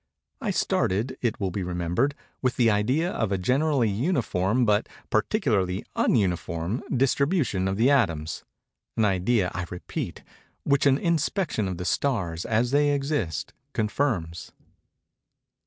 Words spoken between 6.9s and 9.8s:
distribution of the atoms;—an idea, I